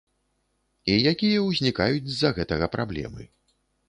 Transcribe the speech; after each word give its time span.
І 0.93 0.95
якія 1.11 1.43
ўзнікаюць 1.49 2.07
з-за 2.13 2.31
гэтага 2.39 2.71
праблемы. 2.77 3.27